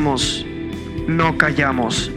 [0.00, 2.10] no callamos.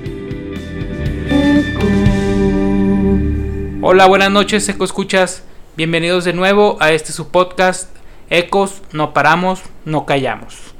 [3.81, 5.43] Hola, buenas noches, Eco Escuchas.
[5.75, 7.93] Bienvenidos de nuevo a este su podcast,
[8.29, 10.73] Ecos, no paramos, no callamos.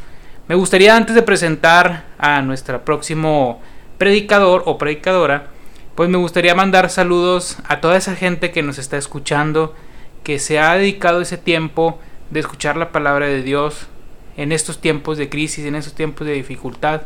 [0.48, 3.62] Me gustaría antes de presentar a nuestro próximo
[3.98, 5.48] predicador o predicadora,
[5.96, 9.76] pues me gustaría mandar saludos a toda esa gente que nos está escuchando,
[10.24, 13.88] que se ha dedicado ese tiempo de escuchar la palabra de Dios
[14.38, 17.04] en estos tiempos de crisis, en estos tiempos de dificultad.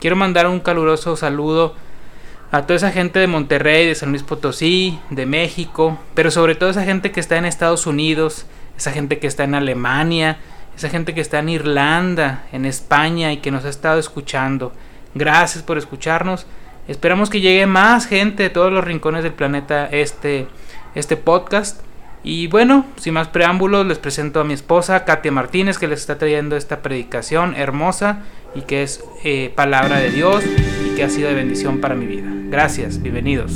[0.00, 1.74] Quiero mandar un caluroso saludo
[2.50, 6.70] a toda esa gente de Monterrey, de San Luis Potosí, de México, pero sobre todo
[6.70, 10.38] esa gente que está en Estados Unidos, esa gente que está en Alemania,
[10.76, 14.72] esa gente que está en Irlanda, en España y que nos ha estado escuchando.
[15.14, 16.46] Gracias por escucharnos.
[16.86, 20.46] Esperamos que llegue más gente de todos los rincones del planeta este,
[20.94, 21.80] este podcast.
[22.26, 26.16] Y bueno, sin más preámbulos, les presento a mi esposa Katia Martínez, que les está
[26.16, 28.22] trayendo esta predicación hermosa
[28.54, 30.42] y que es eh, palabra de Dios
[30.86, 32.30] y que ha sido de bendición para mi vida.
[32.48, 33.52] Gracias, bienvenidos.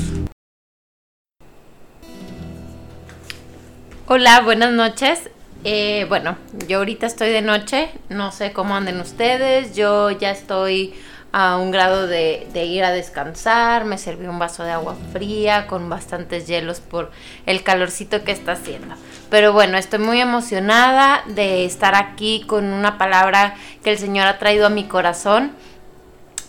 [4.06, 5.30] Hola, buenas noches.
[5.64, 6.36] Eh, bueno,
[6.68, 10.92] yo ahorita estoy de noche, no sé cómo anden ustedes, yo ya estoy
[11.32, 15.88] a un grado de, ir a descansar, me serví un vaso de agua fría con
[15.88, 17.10] bastantes hielos por
[17.46, 18.94] el calorcito que está haciendo.
[19.30, 24.38] Pero bueno, estoy muy emocionada de estar aquí con una palabra que el Señor ha
[24.38, 25.52] traído a mi corazón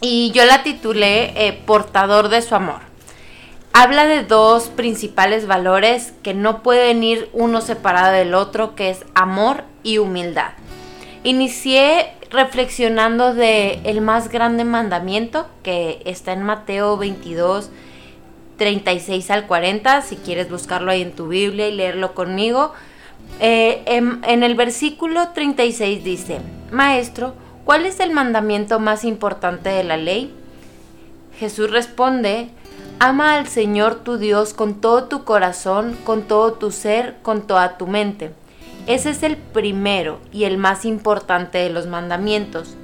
[0.02, 2.80] y yo la titulé eh, Portador de su amor.
[3.74, 9.06] Habla de dos principales valores que no pueden ir uno separado del otro, que es
[9.14, 10.52] amor y humildad.
[11.24, 17.70] Inicié reflexionando de el más grande mandamiento que está en Mateo 22
[18.58, 22.74] 36 al 40, si quieres buscarlo ahí en tu Biblia y leerlo conmigo.
[23.40, 26.42] Eh, en, en el versículo 36 dice,
[26.72, 30.34] Maestro, ¿cuál es el mandamiento más importante de la ley?
[31.40, 32.50] Jesús responde,
[33.02, 37.78] Ama al Señor tu Dios con todo tu corazón, con todo tu ser, con toda
[37.78, 38.32] tu mente.
[38.90, 42.76] Ese es el primero y el más importante de los mandamientos.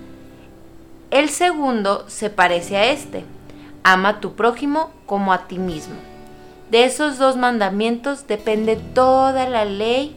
[1.09, 3.25] El segundo se parece a este.
[3.81, 5.95] Ama a tu prójimo como a ti mismo.
[6.69, 10.15] De esos dos mandamientos depende toda la ley,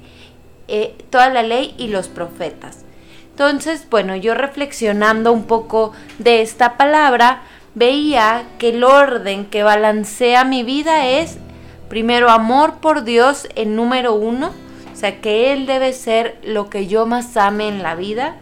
[0.68, 2.84] eh, toda la ley y los profetas.
[3.30, 7.40] Entonces, bueno, yo reflexionando un poco de esta palabra,
[7.74, 11.38] veía que el orden que balancea mi vida es
[11.88, 14.52] primero amor por Dios en número uno,
[14.98, 18.36] sea, que Él debe ser lo que yo más ame en la vida.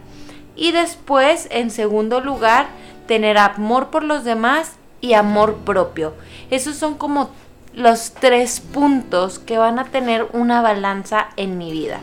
[0.55, 2.67] Y después, en segundo lugar,
[3.07, 6.13] tener amor por los demás y amor propio.
[6.49, 7.29] Esos son como
[7.73, 11.99] los tres puntos que van a tener una balanza en mi vida.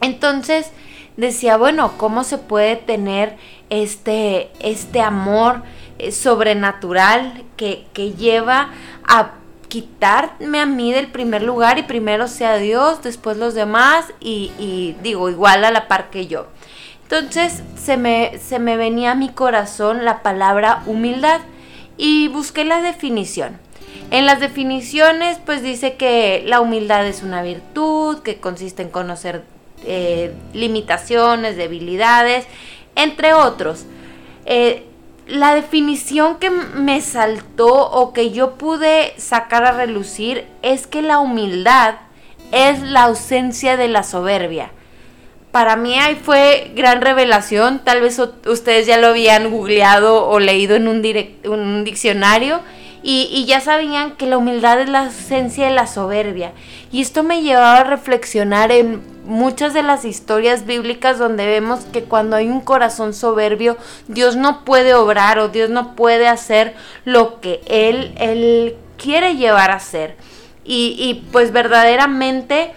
[0.00, 0.70] Entonces
[1.16, 3.36] decía, bueno, ¿cómo se puede tener
[3.70, 5.62] este, este amor
[5.98, 8.70] eh, sobrenatural que, que lleva
[9.06, 9.30] a
[9.68, 15.30] quitarme a mí del primer lugar y primero sea Dios, después los demás y, digo,
[15.30, 16.46] igual a la par que yo.
[17.02, 21.40] Entonces se me, se me venía a mi corazón la palabra humildad
[21.96, 23.58] y busqué la definición.
[24.10, 29.42] En las definiciones pues dice que la humildad es una virtud, que consiste en conocer
[29.84, 32.46] eh, limitaciones, debilidades,
[32.94, 33.84] entre otros.
[34.46, 34.86] Eh,
[35.26, 41.18] la definición que me saltó o que yo pude sacar a relucir es que la
[41.18, 41.96] humildad
[42.52, 44.70] es la ausencia de la soberbia.
[45.50, 50.76] Para mí ahí fue gran revelación, tal vez ustedes ya lo habían googleado o leído
[50.76, 51.02] en un,
[51.50, 52.60] un diccionario
[53.08, 56.50] y, ya sabían que la humildad es la ausencia de la soberbia.
[56.90, 62.02] Y esto me llevaba a reflexionar en muchas de las historias bíblicas donde vemos que
[62.02, 63.76] cuando hay un corazón soberbio,
[64.08, 66.74] Dios no puede obrar o Dios no puede hacer
[67.04, 70.16] lo que Él, él quiere llevar a hacer.
[70.64, 72.72] Y, y pues verdaderamente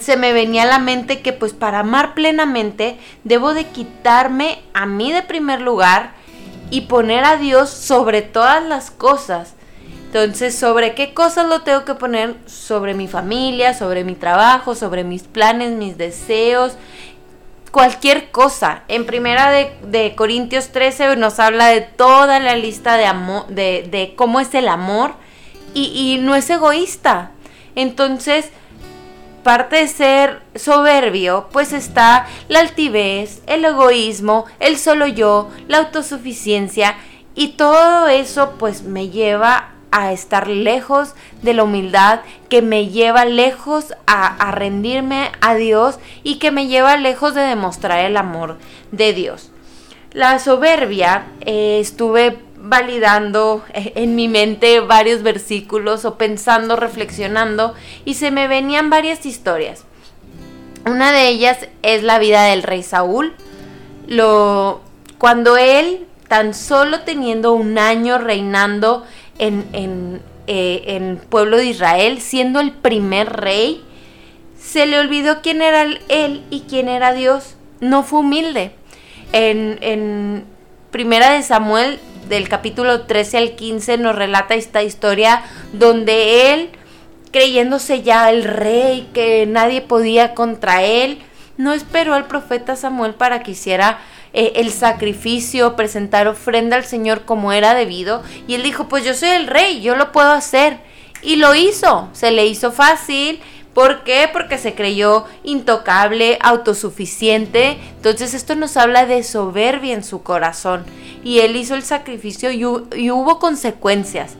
[0.00, 4.86] se me venía a la mente que pues para amar plenamente debo de quitarme a
[4.86, 6.19] mí de primer lugar
[6.70, 9.54] y poner a Dios sobre todas las cosas.
[10.06, 12.34] Entonces, ¿sobre qué cosas lo tengo que poner?
[12.46, 16.72] Sobre mi familia, sobre mi trabajo, sobre mis planes, mis deseos,
[17.70, 18.82] cualquier cosa.
[18.88, 24.40] En primera de, Corintios 13 nos habla de toda la lista de, amor, de, cómo
[24.40, 25.12] es el amor
[25.74, 27.30] y, y no es egoísta.
[27.76, 28.50] Entonces,
[29.42, 36.96] parte de ser soberbio, pues está la altivez, el egoísmo, el solo yo, la autosuficiencia
[37.34, 43.24] y todo eso pues me lleva a estar lejos de la humildad, que me lleva
[43.24, 48.58] lejos a, rendirme a Dios y que me lleva lejos de demostrar el amor
[48.92, 49.50] de Dios.
[50.12, 57.74] la soberbia eh, estuve validando eh, en mi mente varios versículos o pensando, reflexionando
[58.04, 59.84] y se me venían varias historias.
[60.86, 63.34] Una de ellas es la vida del rey Saúl.
[64.06, 64.80] Lo,
[65.18, 69.04] cuando él, tan solo teniendo un año reinando
[69.38, 73.84] en, en, eh, pueblo de Israel, siendo el primer rey,
[74.58, 77.56] se le olvidó quién era él y quién era Dios.
[77.80, 78.72] No fue humilde.
[79.32, 80.44] En, en
[80.90, 85.42] Primera de Samuel, del capítulo 13 al 15, nos relata esta historia
[85.72, 86.70] donde él
[87.32, 91.18] creyéndose ya el rey, que nadie podía contra él,
[91.56, 93.98] no esperó al profeta Samuel para que hiciera
[94.32, 98.22] eh, el sacrificio, presentar ofrenda al Señor como era debido.
[98.46, 100.78] Y él dijo, pues yo soy el rey, yo lo puedo hacer.
[101.22, 103.40] Y lo hizo, se le hizo fácil.
[103.74, 104.28] ¿Por qué?
[104.32, 107.78] Porque se creyó intocable, autosuficiente.
[107.96, 110.84] Entonces esto nos habla de soberbia en su corazón.
[111.22, 112.60] Y él hizo el sacrificio y,
[112.98, 114.34] y hubo consecuencias.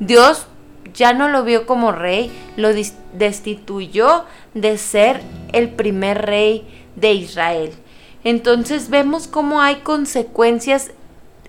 [0.00, 0.46] Dios
[0.92, 2.70] ya no lo vio como rey, lo
[3.14, 5.22] destituyó de ser
[5.52, 7.72] el primer rey de Israel.
[8.22, 10.92] Entonces vemos cómo hay consecuencias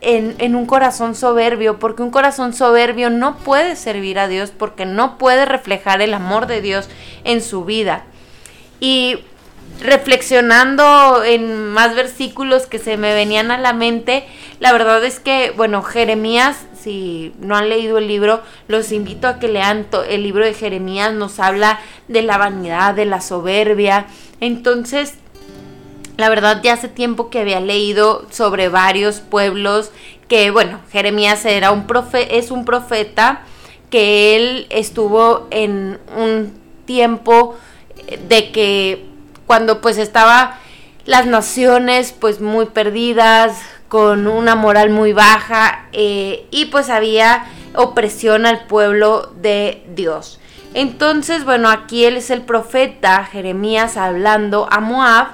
[0.01, 5.17] en, un corazón soberbio, porque un corazón soberbio no puede servir a Dios, porque no
[5.17, 6.89] puede reflejar el amor de Dios
[7.23, 8.03] en su vida.
[8.79, 9.19] Y
[9.81, 14.25] reflexionando en más versículos que se me venían a la mente,
[14.59, 19.39] la verdad es que, bueno, Jeremías, si no han leído el libro, los invito a
[19.39, 24.05] que lean el libro de Jeremías, nos habla de la vanidad, de la soberbia.
[24.39, 25.15] Entonces,
[26.17, 29.91] la verdad ya hace tiempo que había leído sobre varios pueblos
[30.27, 33.41] que, bueno, Jeremías era un profe es un profeta
[33.89, 36.53] que él estuvo en un
[36.85, 37.55] tiempo
[38.27, 39.05] de que
[39.45, 40.59] cuando pues estaba
[41.05, 47.45] las naciones pues muy perdidas, con una moral muy baja eh, y pues había
[47.75, 50.39] opresión al pueblo de Dios.
[50.73, 55.27] Entonces, bueno, aquí él es el profeta Jeremías hablando a Moab,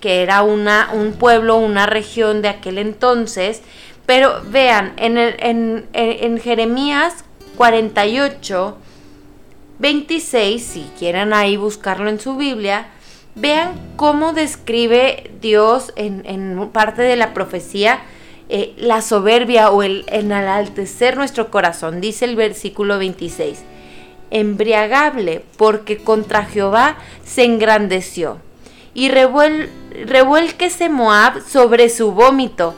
[0.00, 3.62] que era una, un pueblo, una región de aquel entonces.
[4.06, 7.24] Pero vean, en, el, en, en Jeremías
[7.56, 8.76] 48,
[9.78, 12.88] 26, si quieren ahí buscarlo en su Biblia,
[13.36, 18.00] Vean cómo describe Dios en, parte de la profecía
[18.48, 22.00] eh, la soberbia o el enaltecer nuestro corazón.
[22.00, 23.58] Dice el versículo 26.
[24.30, 26.96] Embriagable porque contra Jehová
[27.26, 28.38] se engrandeció.
[28.96, 29.68] Y revuel,
[30.06, 32.74] revuélquese Moab sobre su vómito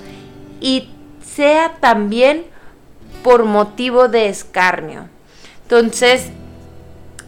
[0.61, 0.89] y
[1.25, 2.45] sea también
[3.23, 5.09] por motivo de escarnio.
[5.63, 6.31] Entonces,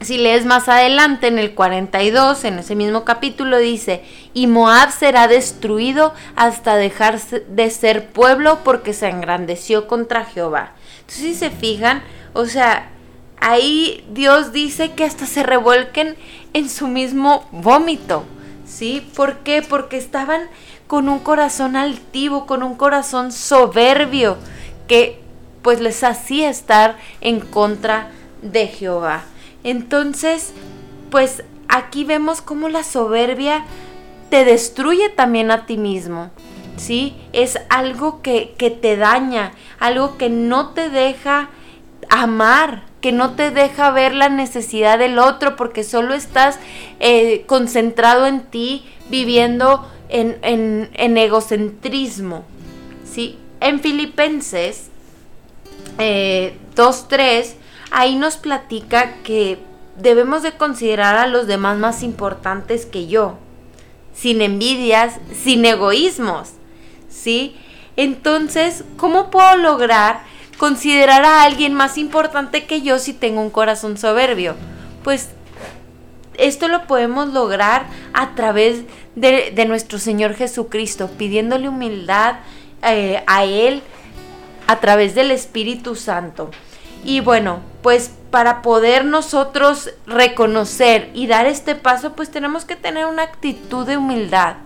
[0.00, 4.02] si lees más adelante en el 42, en ese mismo capítulo, dice,
[4.34, 10.72] y Moab será destruido hasta dejar de ser pueblo porque se engrandeció contra Jehová.
[11.02, 12.02] Entonces, si se fijan,
[12.32, 12.90] o sea,
[13.38, 16.16] ahí Dios dice que hasta se revuelquen
[16.54, 18.24] en su mismo vómito.
[18.70, 19.06] ¿Sí?
[19.16, 19.62] ¿Por qué?
[19.62, 20.42] Porque estaban
[20.86, 24.36] con un corazón altivo, con un corazón soberbio,
[24.86, 25.20] que
[25.62, 28.10] pues les hacía estar en contra
[28.42, 29.24] de Jehová.
[29.64, 30.52] Entonces,
[31.10, 33.64] pues aquí vemos cómo la soberbia
[34.30, 36.30] te destruye también a ti mismo.
[36.76, 37.14] ¿Sí?
[37.32, 41.50] Es algo que, que te daña, algo que no te deja
[42.08, 46.58] amar, que no te deja ver la necesidad del otro porque solo estás
[46.98, 52.44] eh, concentrado en ti, viviendo en, en, egocentrismo.
[53.10, 53.38] ¿sí?
[53.60, 54.88] En Filipenses
[55.98, 57.54] eh, 2.3
[57.90, 59.58] ahí nos platica que
[59.96, 63.38] debemos de considerar a los demás más importantes que yo,
[64.14, 66.50] sin envidias, sin egoísmos,
[67.08, 67.56] ¿sí?
[67.96, 70.22] Entonces, ¿cómo puedo lograr
[70.60, 74.56] considerar a alguien más importante que yo si tengo un corazón soberbio?
[75.02, 75.30] Pues
[76.36, 78.82] esto lo podemos lograr a través
[79.14, 82.40] de, nuestro Señor Jesucristo, pidiéndole humildad
[82.82, 83.82] eh, a Él
[84.66, 86.50] a través del Espíritu Santo.
[87.04, 93.06] Y bueno, pues para poder nosotros reconocer y dar este paso, pues tenemos que tener
[93.06, 94.56] una actitud de humildad.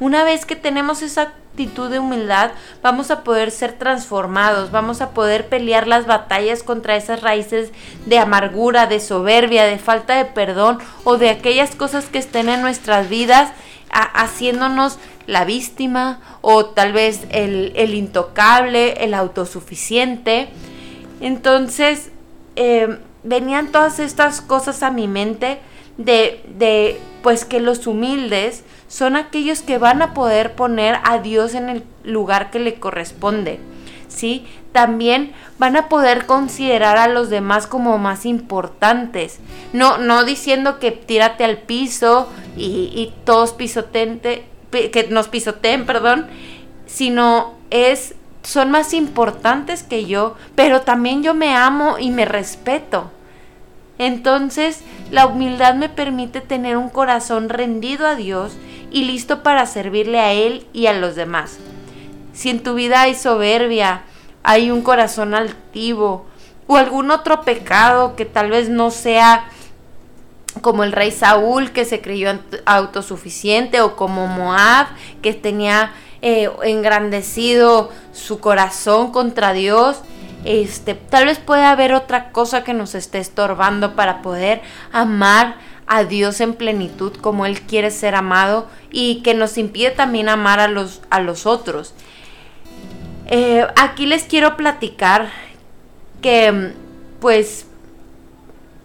[0.00, 2.52] Una vez que tenemos esa actitud de humildad,
[2.82, 7.72] vamos a poder ser transformados, vamos a poder pelear las batallas contra esas raíces
[8.06, 12.62] de amargura, de soberbia, de falta de perdón o de aquellas cosas que estén en
[12.62, 13.50] nuestras vidas
[13.90, 20.48] haciéndonos la víctima o tal vez el, intocable, el autosuficiente.
[21.20, 22.10] Entonces,
[22.56, 25.58] eh, venían todas estas cosas a mi mente
[25.98, 31.68] de, pues que los humildes son aquellos que van a poder poner a Dios en
[31.68, 33.60] el lugar que le corresponde.
[34.08, 34.46] ¿Sí?
[34.72, 39.38] También van a poder considerar a los demás como más importantes.
[39.72, 46.26] No, no diciendo que tírate al piso y, y todos pisotente, que nos pisoteen, perdón,
[46.86, 53.10] sino es son más importantes que yo, pero también yo me amo y me respeto.
[53.98, 58.52] Entonces, la humildad me permite tener un corazón rendido a Dios
[58.90, 61.58] y listo para servirle a Él y a los demás.
[62.32, 64.02] Si en tu vida hay soberbia,
[64.42, 66.26] hay un corazón altivo
[66.66, 69.50] o algún otro pecado que tal vez no sea
[70.62, 72.30] como el rey Saúl que se creyó
[72.64, 74.86] autosuficiente o como Moab
[75.22, 80.00] que tenía eh, engrandecido su corazón contra Dios,
[80.44, 86.04] este, tal vez puede haber otra cosa que nos esté estorbando para poder amar a
[86.04, 90.68] Dios en plenitud como Él quiere ser amado y que nos impide también amar a
[90.68, 91.94] los, a los otros.
[93.26, 95.30] Eh, aquí les quiero platicar
[96.22, 96.72] que
[97.20, 97.66] pues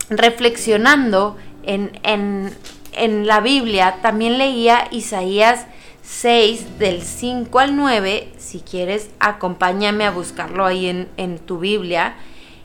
[0.10, 2.53] reflexionando en, en,
[2.93, 5.65] en la Biblia también leía Isaías
[6.03, 12.15] 6 del 5 al 9, si quieres acompáñame a buscarlo ahí en, tu Biblia.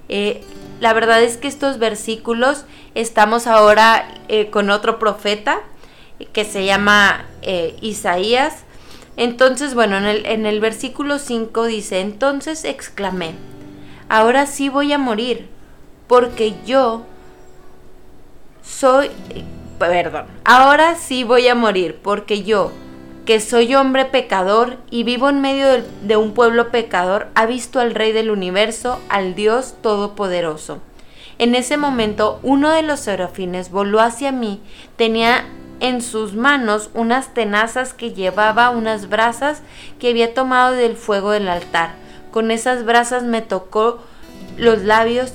[0.08, 0.42] Eh,
[0.80, 2.64] la verdad es que estos versículos
[2.94, 5.60] estamos ahora eh, con otro profeta
[6.32, 8.64] que se llama eh, Isaías.
[9.16, 13.34] Entonces, bueno, en el, en el versículo 5 dice, entonces exclamé,
[14.08, 15.48] ahora sí voy a morir,
[16.06, 17.04] porque yo
[18.62, 19.10] soy,
[19.78, 22.72] perdón, ahora sí voy a morir, porque yo,
[23.28, 25.66] que soy hombre pecador y vivo en medio
[26.00, 30.78] de un pueblo pecador, ha visto al Rey del universo, al Dios Todopoderoso.
[31.36, 34.62] En ese momento uno de los serafines voló hacia mí,
[34.96, 35.44] tenía
[35.80, 39.60] en sus manos unas tenazas que llevaba unas brasas
[40.00, 41.96] que había tomado del fuego del altar.
[42.30, 43.98] Con esas brasas me tocó
[44.56, 45.32] los labios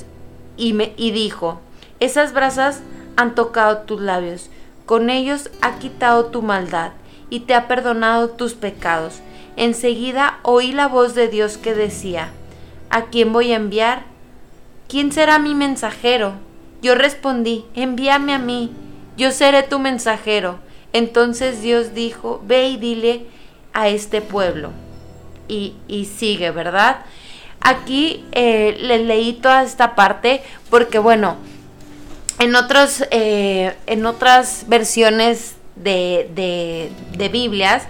[0.57, 1.61] y, me, y dijo,
[1.99, 2.81] esas brasas
[3.17, 4.49] han tocado tus labios,
[4.87, 6.93] con ellos ha quitado tu maldad
[7.33, 9.15] y te ha perdonado tus pecados.
[9.57, 12.29] Enseguida oí la voz de Dios que decía,
[12.91, 14.03] ¿A quién voy a enviar?
[14.87, 16.33] ¿Quién será mi mensajero?
[16.83, 18.71] Yo respondí, envíame a mí,
[19.17, 20.59] yo seré tu mensajero.
[20.91, 23.25] Entonces Dios dijo, ve y dile
[23.73, 24.69] a este pueblo.
[25.47, 26.99] Y, y sigue, ¿verdad?
[27.61, 31.37] Aquí eh, leí toda esta parte porque, bueno,
[32.37, 37.83] en, otros, eh, en otras versiones de, de, Biblias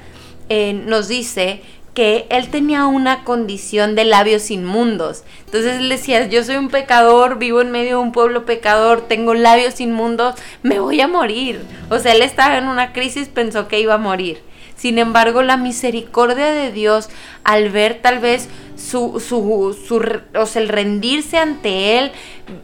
[0.49, 1.61] eh, nos dice
[1.93, 5.23] que él tenía una condición de labios inmundos.
[5.45, 9.35] Entonces él decía, yo soy un pecador, vivo en medio de un pueblo pecador, tengo
[9.35, 11.61] labios inmundos, me voy a morir.
[11.89, 14.41] O sea, él estaba en una crisis, pensó que iba a morir.
[14.75, 17.09] Sin embargo, la misericordia de Dios,
[17.43, 18.49] al ver tal vez
[18.83, 20.01] su, su, su
[20.37, 22.11] o sea, el rendirse ante Él,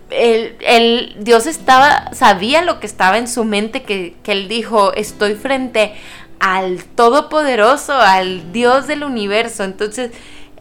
[0.10, 5.36] el, Dios estaba, sabía lo que estaba en su mente, que, que Él dijo, estoy
[5.36, 5.94] frente
[6.40, 9.64] al Todopoderoso, al Dios del universo.
[9.64, 10.12] Entonces,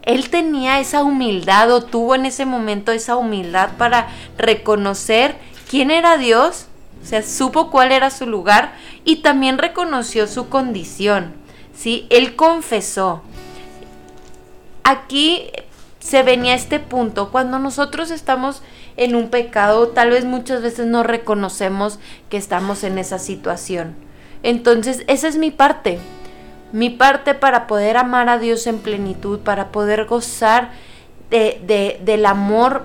[0.03, 5.35] Él tenía esa humildad o tuvo en ese momento esa humildad para reconocer
[5.69, 6.67] quién era Dios,
[7.03, 8.73] o sea, supo cuál era su lugar
[9.03, 11.33] y también reconoció su condición.
[11.75, 12.07] ¿sí?
[12.09, 13.23] Él confesó.
[14.89, 15.51] Aquí
[15.99, 18.63] se venía este punto, cuando nosotros estamos
[18.97, 23.93] en un pecado, tal vez muchas veces no reconocemos que estamos en esa situación.
[24.41, 25.99] Entonces, esa es mi parte.
[26.71, 30.71] Mi parte para poder amar a Dios en plenitud, para poder gozar
[31.29, 32.81] de, del amor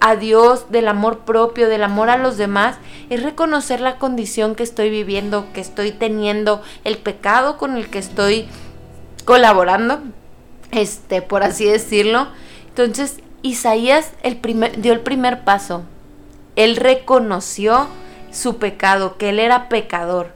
[0.00, 4.64] a Dios, del amor propio, del amor a los demás, es reconocer la condición que
[4.64, 8.48] estoy viviendo, que estoy teniendo, el pecado con el que estoy
[9.24, 10.00] colaborando,
[10.70, 12.28] este, por así decirlo.
[12.68, 15.84] Entonces, Isaías el primer, dio el primer paso.
[16.56, 17.88] Él reconoció
[18.32, 20.34] su pecado, que él era pecador.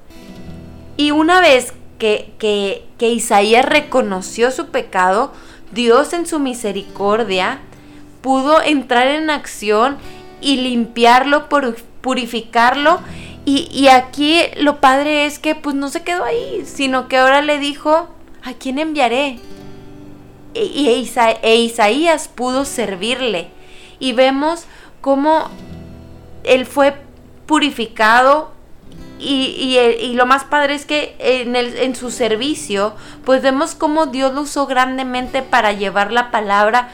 [0.97, 5.33] Y una vez que, que, que Isaías reconoció su pecado,
[5.73, 7.61] Dios en su misericordia
[8.21, 9.99] pudo entrar en acción
[10.41, 11.49] y limpiarlo,
[12.01, 13.01] purificarlo.
[13.47, 17.59] Y, aquí lo padre es que pues no se quedó ahí, sino que ahora le
[17.59, 18.09] dijo,
[18.45, 19.41] ¿a quién enviaré?
[20.55, 23.49] E, Isaías pudo servirle.
[23.99, 24.65] Y vemos
[25.01, 25.51] cómo
[26.45, 26.95] él fue
[27.47, 28.53] purificado
[29.19, 32.95] y, y, lo más padre es que en, en su servicio,
[33.27, 36.89] pues vemos cómo Dios lo usó grandemente para llevar la palabra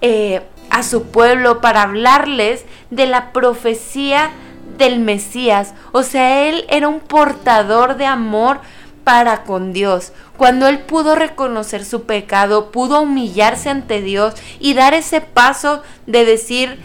[0.00, 4.30] eh, a su pueblo para hablarles de la profecía
[4.78, 5.74] del Mesías.
[5.92, 8.60] O sea, él era un portador de amor
[9.04, 10.12] para con Dios.
[10.36, 16.24] Cuando él pudo reconocer su pecado, pudo humillarse ante Dios y dar ese paso de
[16.24, 16.78] decir,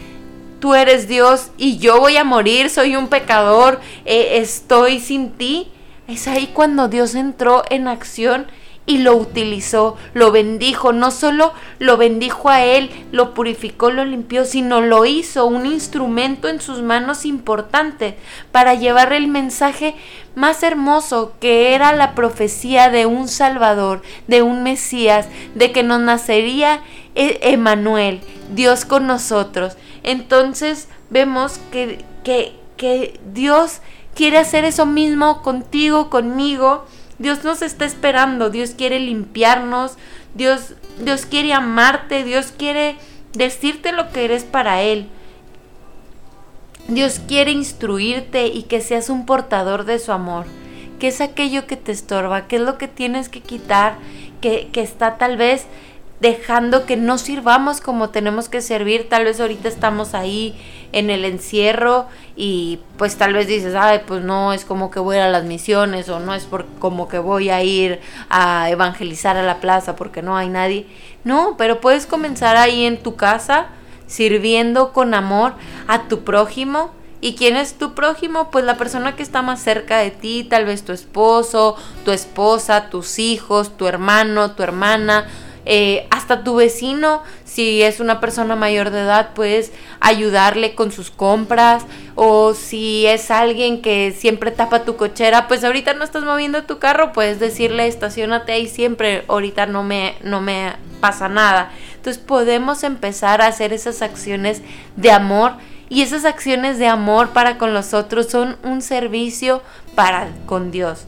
[0.59, 5.71] tú eres Dios y yo voy a morir, soy un pecador, eh, estoy sin ti.
[6.07, 8.47] Es ahí cuando Dios entró en acción
[8.87, 14.45] y lo utilizó, lo bendijo, no solo lo bendijo a él, lo purificó, lo limpió,
[14.45, 18.17] sino lo hizo un instrumento en sus manos importante
[18.53, 19.93] para llevar el mensaje
[20.35, 25.99] más hermoso que era la profecía de un Salvador, de un Mesías, de que nos
[25.99, 26.81] nacería
[27.13, 28.21] e-, Emanuel,
[28.53, 29.75] Dios con nosotros.
[30.03, 33.81] Entonces vemos que, que, que Dios
[34.15, 36.85] quiere hacer eso mismo contigo, conmigo,
[37.19, 39.97] Dios nos está esperando, Dios quiere limpiarnos,
[40.35, 42.95] Dios, Dios quiere amarte, Dios quiere
[43.33, 45.07] decirte lo que eres para Él.
[46.87, 50.45] Dios quiere instruirte y que seas un portador de su amor.
[50.99, 52.47] ¿Qué es aquello que te estorba?
[52.47, 53.97] ¿Qué es lo que tienes que quitar?
[54.41, 55.65] Que, que está tal vez
[56.19, 59.09] dejando que no sirvamos como tenemos que servir.
[59.09, 60.55] Tal vez ahorita estamos ahí
[60.91, 65.17] en el encierro y pues tal vez dices, ay, pues no es como que voy
[65.17, 69.43] a las misiones o no es por, como que voy a ir a evangelizar a
[69.43, 70.85] la plaza porque no hay nadie.
[71.23, 73.67] No, pero puedes comenzar ahí en tu casa
[74.07, 75.53] sirviendo con amor
[75.87, 76.91] a tu prójimo.
[77.19, 78.51] ¿Y quién es tu prójimo?
[78.51, 81.75] Pues la persona que está más cerca de ti, tal vez tu esposo,
[82.05, 85.25] tu esposa, tus hijos, tu hermano, tu hermana,
[85.69, 91.11] eh, hasta tu vecino, si es una persona mayor de edad, puedes ayudarle con sus
[91.11, 91.83] compras
[92.15, 96.79] o si es alguien que siempre tapa tu cochera, pues ahorita no estás moviendo tu
[96.79, 101.71] carro, puedes decirle estacionate ahí siempre, ahorita no me, no me pasa nada.
[101.95, 104.61] Entonces podemos empezar a hacer esas acciones
[104.95, 105.53] de amor
[105.89, 109.61] y esas acciones de amor para con los otros son un servicio
[109.95, 111.07] para con Dios.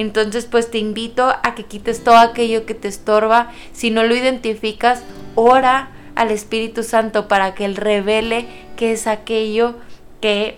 [0.00, 3.52] Entonces, pues te invito a que quites todo aquello que te estorba.
[3.74, 5.02] Si no lo identificas,
[5.34, 8.46] ora al Espíritu Santo para que Él revele
[8.78, 9.74] qué es aquello
[10.22, 10.56] que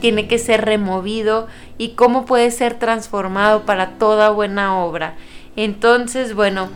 [0.00, 5.16] tiene que ser removido y cómo puede ser transformado para toda buena obra.
[5.56, 6.68] Entonces, bueno,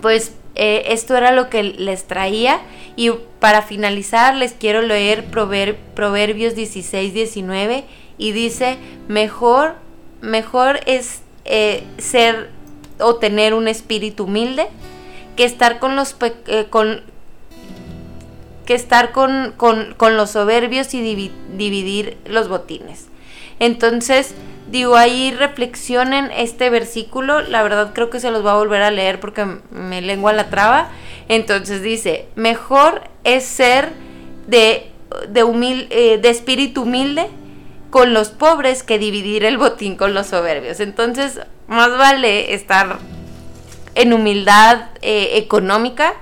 [0.00, 2.60] pues eh, esto era lo que les traía
[2.96, 7.84] y para finalizar les quiero leer Proverbios 16, 19
[8.16, 9.74] y dice, mejor,
[10.22, 12.50] mejor es eh, ser
[12.98, 14.68] o tener un espíritu humilde
[15.36, 17.02] que estar con los eh, con
[18.64, 23.06] que estar con, con, los soberbios y dividir los botines.
[23.60, 24.34] Entonces,
[24.68, 27.42] digo, ahí reflexionen este versículo.
[27.42, 30.50] La verdad creo que se los va a volver a leer porque me lengua la
[30.50, 30.90] traba.
[31.28, 33.92] Entonces dice, mejor es ser
[34.48, 34.90] de,
[35.28, 37.28] de, eh, de espíritu humilde
[37.90, 40.80] con los pobres que dividir el botín con los soberbios.
[40.80, 42.98] Entonces, más vale estar
[43.94, 46.14] en humildad eh, económica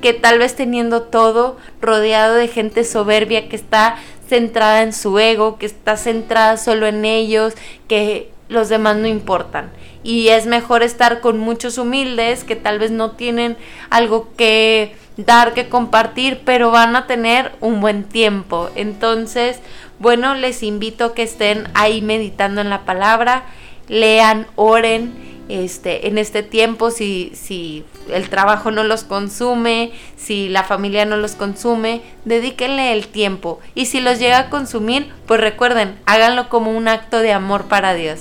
[0.00, 3.96] que tal vez teniendo todo rodeado de gente soberbia que está
[4.28, 7.54] centrada en su ego, que está centrada solo en ellos,
[7.88, 9.70] que los demás no importan.
[10.02, 13.56] Y es mejor estar con muchos humildes que tal vez no tienen
[13.90, 18.70] algo que dar, que compartir, pero van a tener un buen tiempo.
[18.76, 19.58] Entonces,
[19.98, 23.44] bueno, les invito a que estén ahí meditando en la palabra,
[23.88, 30.62] lean, oren, este, en este tiempo, si, si el trabajo no los consume, si la
[30.62, 33.58] familia no los consume, dedíquenle el tiempo.
[33.74, 37.94] Y si los llega a consumir, pues recuerden, háganlo como un acto de amor para
[37.94, 38.20] Dios.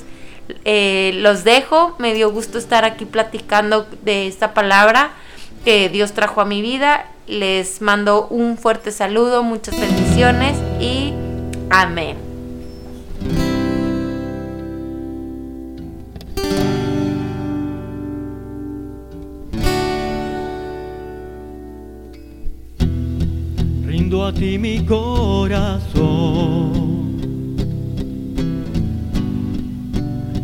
[0.64, 5.12] Eh, los dejo, me dio gusto estar aquí platicando de esta palabra
[5.66, 7.08] que Dios trajo a mi vida.
[7.28, 11.12] Les mando un fuerte saludo, muchas bendiciones y
[11.70, 12.16] Amén.
[23.86, 25.88] Rindo a ti mi corazón.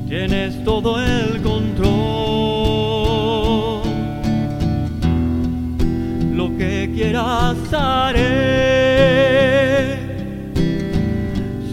[0.10, 1.84] Tienes todo el control.
[6.36, 8.93] Lo que quieras haré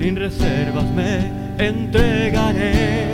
[0.00, 3.04] sin reservas me entregaré.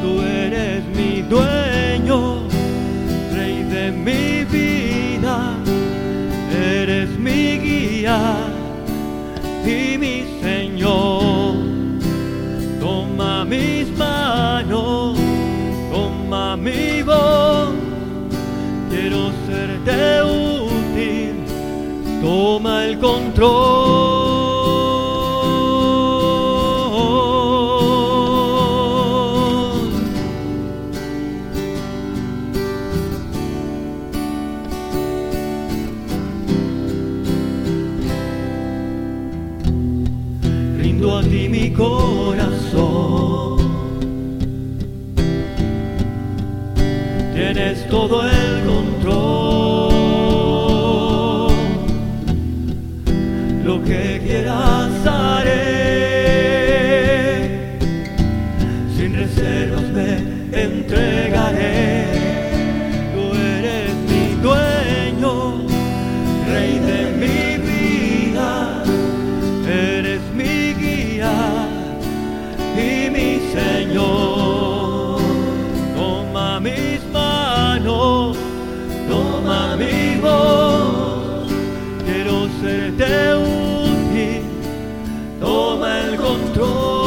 [0.00, 2.48] Tú eres mi dueño,
[3.34, 5.36] rey de mi vida,
[6.58, 8.18] eres mi guía
[9.66, 11.54] y mi Señor.
[12.80, 15.18] Toma mis manos,
[15.92, 17.74] toma mi voz,
[18.88, 21.44] quiero serte útil,
[22.22, 23.83] toma el control.
[41.04, 43.58] Rindo a ti mi corazón.
[47.34, 49.92] Tienes todo el control.
[53.66, 54.13] Lo que
[82.60, 84.42] serte útil.
[85.40, 87.03] Toma el control.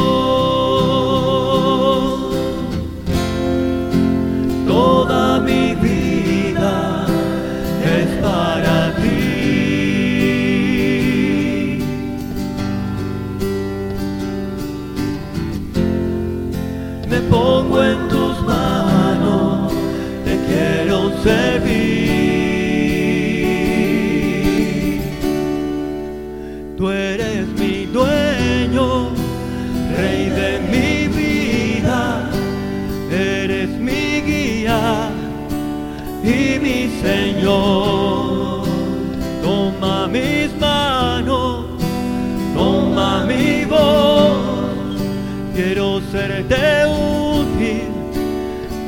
[46.10, 47.88] serte útil.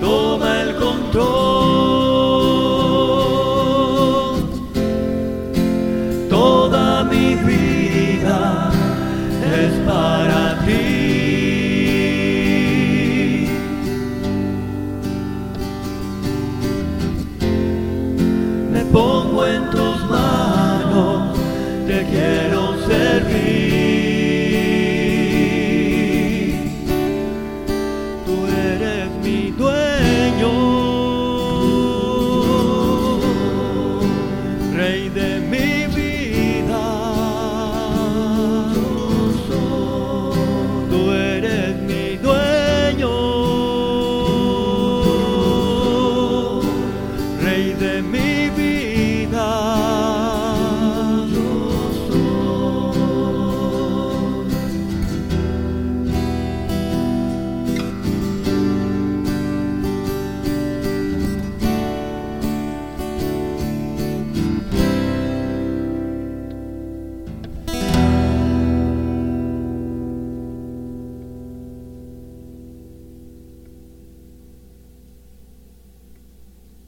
[0.00, 1.49] Toma el control.